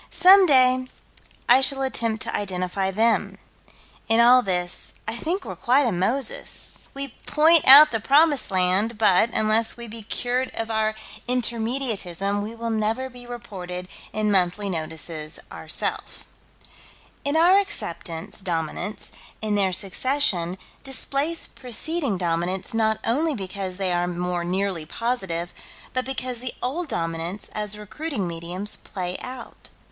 [0.09, 0.87] Some day
[1.47, 3.37] I shall attempt to identify them.
[4.09, 6.71] In all this, I think we're quite a Moses.
[6.95, 10.95] We point out the Promised Land, but, unless we be cured of our
[11.27, 16.25] Intermediatism, will never be reported in Monthly Notices, ourself.
[17.23, 24.07] In our acceptance, Dominants, in their succession, displace preceding Dominants not only because they are
[24.07, 25.53] more nearly positive,
[25.93, 29.69] but because the old Dominants, as recruiting mediums, play out.